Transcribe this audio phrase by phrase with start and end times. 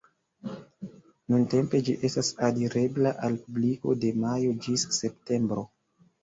[1.33, 5.69] Nuntempe ĝi estas alirebla al publiko de majo ĝis septembro.